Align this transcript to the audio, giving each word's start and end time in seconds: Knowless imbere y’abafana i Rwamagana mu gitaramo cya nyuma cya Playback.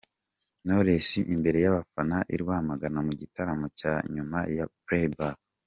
Knowless 0.65 1.09
imbere 1.35 1.57
y’abafana 1.65 2.17
i 2.35 2.37
Rwamagana 2.41 2.99
mu 3.07 3.13
gitaramo 3.21 3.65
cya 3.79 3.93
nyuma 4.13 4.37
cya 4.55 4.65
Playback. 4.85 5.37